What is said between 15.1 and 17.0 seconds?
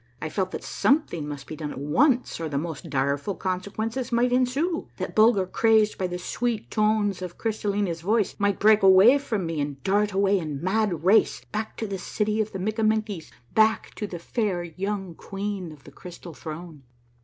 queen of the Crystal Throne.